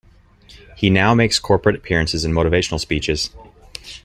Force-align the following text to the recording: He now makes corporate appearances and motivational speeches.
He 0.75 0.89
now 0.89 1.13
makes 1.13 1.37
corporate 1.37 1.75
appearances 1.75 2.25
and 2.25 2.33
motivational 2.33 2.79
speeches. 2.79 3.29